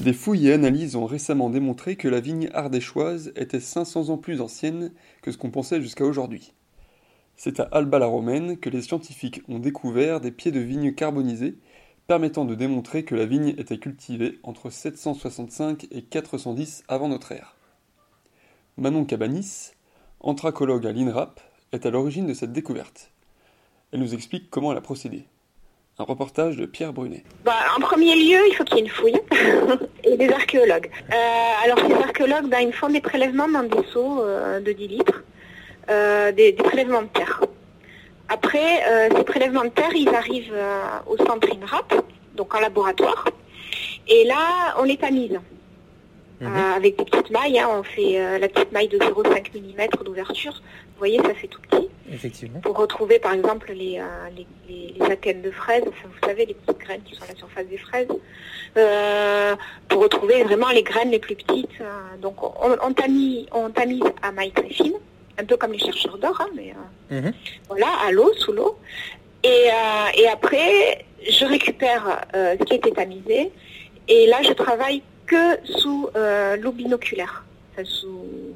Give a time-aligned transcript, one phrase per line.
[0.00, 4.40] Des fouilles et analyses ont récemment démontré que la vigne ardéchoise était 500 ans plus
[4.40, 6.54] ancienne que ce qu'on pensait jusqu'à aujourd'hui.
[7.36, 11.58] C'est à Alba la Romaine que les scientifiques ont découvert des pieds de vigne carbonisés
[12.06, 17.54] permettant de démontrer que la vigne était cultivée entre 765 et 410 avant notre ère.
[18.78, 19.72] Manon Cabanis,
[20.20, 23.10] anthracologue à l'INRAP, est à l'origine de cette découverte.
[23.92, 25.26] Elle nous explique comment elle a procédé.
[26.00, 27.22] Un reportage de Pierre Brunet.
[27.44, 29.20] Bah, en premier lieu, il faut qu'il y ait une fouille
[30.04, 30.90] et des archéologues.
[31.12, 31.14] Euh,
[31.62, 35.22] alors ces archéologues, bah, ils font des prélèvements dans des seaux euh, de 10 litres,
[35.90, 37.42] euh, des, des, prélèvements de terre.
[38.30, 38.82] Après,
[39.14, 40.56] ces prélèvements de terre, ils arrivent
[41.06, 41.92] au centre INRAP,
[42.34, 43.26] donc en laboratoire,
[44.08, 45.38] et là, on les tamise.
[46.40, 46.56] Mhm.
[46.74, 47.68] avec des petites mailles, hein.
[47.70, 50.54] on fait la petite maille de 0,5 mm d'ouverture.
[50.54, 51.89] Vous voyez, ça fait tout petit.
[52.12, 52.60] Effectivement.
[52.60, 56.80] Pour retrouver par exemple les, euh, les, les, de fraises, enfin, vous savez, les petites
[56.80, 58.08] graines qui sont à la surface des fraises,
[58.76, 59.56] euh,
[59.88, 61.80] pour retrouver vraiment les graines les plus petites.
[61.80, 64.94] Euh, donc on, on, tamise, on tamise à maille très fine,
[65.38, 66.74] un peu comme les chercheurs d'or, hein, mais
[67.10, 67.32] mhm.
[67.68, 68.78] voilà, à l'eau, sous l'eau.
[69.42, 69.68] Et,
[70.18, 73.50] et, après, je récupère ce qui a été tamisé,
[74.06, 76.10] et là je travaille que sous
[76.60, 78.49] l'eau binoculaire, enfin, sous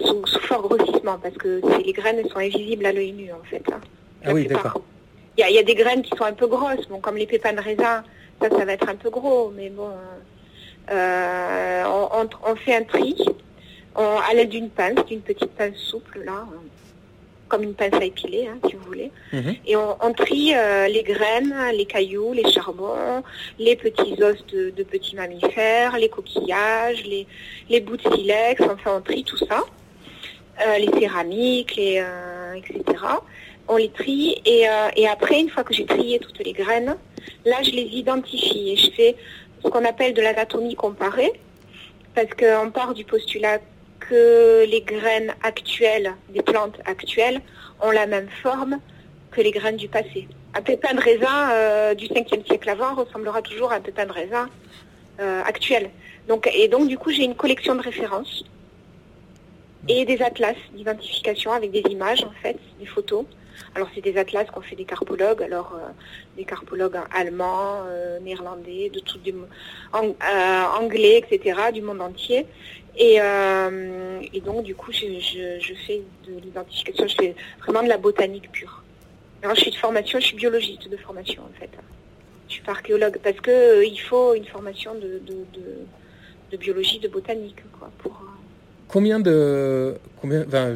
[0.00, 3.62] sous, fort grossissement parce que les graines sont invisibles à l'œil nu en fait.
[3.72, 3.80] Hein.
[4.24, 4.82] Ah oui, d'accord.
[5.38, 7.60] Il y, a des graines qui sont un peu grosses, bon, comme les pépins de
[7.60, 8.04] raisin,
[8.42, 9.88] ça, ça va être un peu gros, mais bon,
[10.90, 11.84] euh,
[12.46, 13.16] on, fait un tri
[13.94, 16.46] à l'aide d'une pince, d'une petite pince souple là,
[17.48, 19.10] comme une pince à épiler, hein, si vous voulez.
[19.32, 19.54] Mhm.
[19.66, 23.22] Et on, trie euh, les graines, les cailloux, les charbons,
[23.58, 27.26] les petits os de, petits mammifères, les coquillages, les,
[27.68, 29.62] les bouts de silex, enfin on trie tout ça.
[30.66, 32.82] Euh, les céramiques, euh, etc.
[33.66, 36.96] On les trie euh, et, après, une fois que j'ai trié toutes les graines,
[37.46, 39.16] là, je les identifie et je fais
[39.64, 41.32] ce qu'on appelle de l'anatomie comparée,
[42.14, 43.58] parce qu'on part du postulat
[44.00, 47.40] que les graines actuelles, des plantes actuelles,
[47.80, 48.80] ont la même forme
[49.30, 50.28] que les graines du passé.
[50.54, 54.48] Un pépin de raisin du 5e siècle avant ressemblera toujours à un pépin de raisin
[55.46, 55.90] actuel.
[56.28, 58.44] Donc, et donc, du coup, j'ai une collection de références
[59.88, 63.24] et des atlas d'identification avec des images en fait, des photos.
[63.74, 65.88] Alors c'est des atlas qu'on fait des carpologues, alors euh,
[66.36, 71.60] des carpologues allemands, euh, néerlandais, de tout du euh, anglais, etc.
[71.72, 72.46] du monde entier.
[72.96, 73.18] Et,
[74.34, 78.50] et donc du coup je, je, fais de l'identification, je fais vraiment de la botanique
[78.50, 78.82] pure.
[79.42, 81.70] Alors je suis de formation, je suis biologiste de formation en fait.
[82.48, 85.78] Je suis archéologue parce que il faut une formation de, de, de,
[86.50, 88.20] de biologie, de botanique quoi, pour
[88.92, 89.94] Combien de.
[90.20, 90.74] Combien, enfin,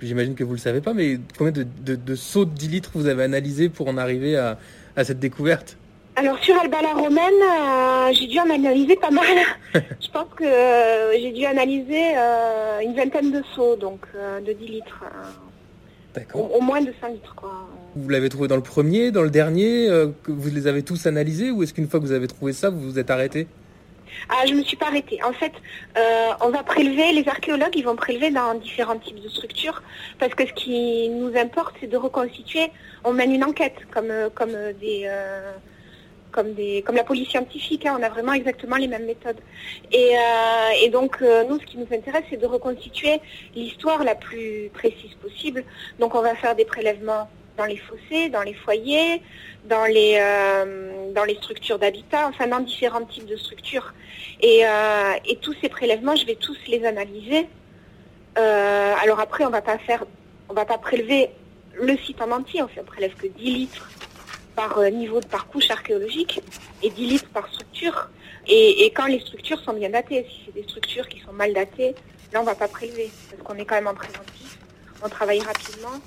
[0.00, 2.68] j'imagine que vous ne le savez pas, mais combien de, de, de, seaux de 10
[2.68, 4.58] litres vous avez analysé pour en arriver à,
[4.96, 5.76] à cette découverte?
[6.14, 9.24] Alors sur Alba la Romaine, euh, j'ai dû en analyser pas mal.
[9.74, 14.00] je pense que euh, j'ai dû analyser euh, une vingtaine de seaux, donc
[14.46, 15.04] de 10 litres.
[16.14, 16.54] D'accord.
[16.54, 17.34] Au, moins de 5 litres.
[17.34, 17.66] Quoi.
[17.96, 19.88] Vous l'avez trouvé dans le premier, dans le dernier
[20.26, 22.80] Vous les avez tous analysés Ou est-ce qu'une fois que vous avez trouvé ça, vous
[22.80, 23.46] vous êtes arrêté?
[24.28, 25.22] Ah, je ne me suis pas arrêtée.
[25.22, 25.52] En fait,
[25.96, 29.82] euh, on va prélever, les archéologues, ils vont prélever dans différents types de structures,
[30.18, 32.70] parce que ce qui nous importe, c'est de reconstituer.
[33.04, 35.02] On mène une enquête, comme, euh, comme des...
[35.06, 35.52] Euh,
[36.30, 37.94] comme, des, comme la police scientifique, hein.
[38.00, 39.36] on a vraiment exactement les mêmes méthodes.
[39.92, 40.14] Et,
[40.82, 43.20] et donc, nous, ce qui nous intéresse, c'est de reconstituer
[43.54, 45.62] l'histoire la plus précise possible.
[45.98, 49.22] Donc, on va faire des prélèvements dans les fossés, dans les foyers,
[49.64, 53.92] dans les, euh, dans les structures d'habitat, enfin dans différents types de structures.
[54.40, 57.48] Et, euh, tous ces prélèvements, je vais tous les analyser.
[58.38, 60.04] Euh, alors après, on va pas faire,
[60.48, 61.30] on va pas prélever
[61.74, 63.90] le site en entier, on ne prélève que 10 litres
[64.54, 66.42] par niveau par couche archéologique
[66.82, 68.10] et 10 litres par structure.
[68.46, 71.94] Et, quand les structures sont bien datées, si c'est des structures qui sont mal datées,
[72.32, 74.58] là on va pas prélever parce qu'on est quand même en préventif.
[75.04, 76.00] On travaille rapidement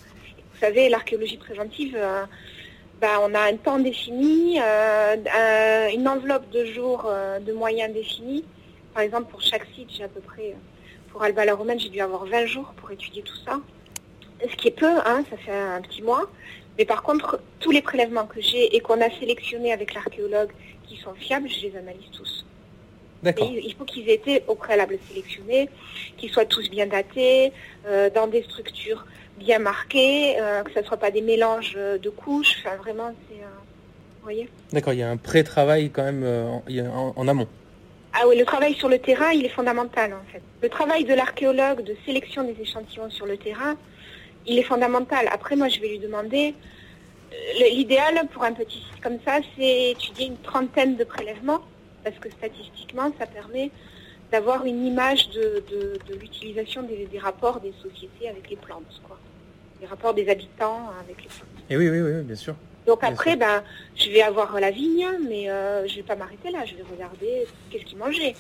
[0.56, 2.24] vous savez, l'archéologie préventive, euh,
[3.02, 8.46] bah, on a un temps défini, euh, une enveloppe de jours euh, de moyens définis.
[8.94, 10.56] Par exemple, pour chaque site, j'ai à peu près,
[11.12, 13.60] pour Alba la Romaine, j'ai dû avoir 20 jours pour étudier tout ça.
[14.42, 16.30] Ce qui est peu, hein, ça fait un petit mois.
[16.78, 20.52] Mais par contre, tous les prélèvements que j'ai et qu'on a sélectionnés avec l'archéologue
[20.88, 22.46] qui sont fiables, je les analyse tous.
[23.26, 25.70] Mais il faut qu'ils aient été au préalable sélectionnés,
[26.18, 27.52] qu'ils soient tous bien datés,
[27.88, 29.06] euh, dans des structures
[29.38, 32.58] bien marquées, euh, que ce ne soit pas des mélanges euh, de couches.
[32.60, 33.42] Enfin, vraiment, c'est...
[33.42, 33.48] euh,
[34.18, 36.24] vous voyez D'accord, il y a un pré-travail quand même
[37.16, 37.48] en, amont.
[38.14, 40.42] Ah oui, le travail sur le terrain, il est fondamental en fait.
[40.64, 43.76] Le travail de l'archéologue de sélection des échantillons sur le terrain,
[44.48, 45.30] il est fondamental.
[45.32, 46.56] Après, moi, je vais lui demander,
[47.72, 51.62] l'idéal pour un petit site comme ça, c'est étudier une trentaine de prélèvements,
[52.06, 53.72] parce que statistiquement, ça permet
[54.32, 59.02] d'avoir une image de, de- de l'utilisation des, des rapports des sociétés avec les plantes,
[59.04, 59.18] quoi.
[59.82, 61.50] Les rapports des habitants avec les plantes.
[61.70, 62.56] Et oui, oui, oui, bien sûr.
[62.88, 63.40] Donc Bien après, sûr.
[63.40, 63.64] ben,
[63.96, 66.64] je vais avoir la vigne, mais euh, je vais pas m'arrêter là.
[66.66, 68.36] Je vais regarder qu'est-ce qu'ils mangeaient.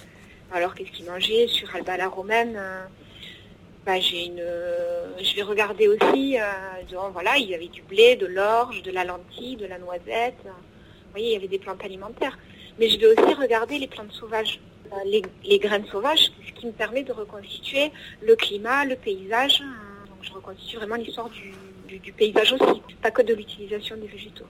[0.53, 2.85] Alors qu'est-ce qu'ils mangeaient sur Alba la Romaine euh,
[3.85, 6.37] ben, j'ai une, euh, je vais regarder aussi.
[7.13, 10.37] Voilà, il y avait du blé, de l'orge, de la lentille, de la noisette.
[10.43, 12.37] Vous voyez, il y avait des plantes alimentaires.
[12.79, 14.59] Mais je vais aussi regarder les plantes sauvages,
[14.93, 17.91] Euh, les, graines sauvages, ce qui me permet de reconstituer
[18.21, 19.61] le climat, le paysage.
[19.61, 21.51] Euh, Donc je reconstitue vraiment l'histoire du,
[21.87, 24.45] du- du paysage aussi, pas que de l'utilisation des végétaux.